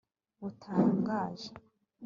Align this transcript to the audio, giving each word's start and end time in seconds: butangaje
butangaje 0.41 1.49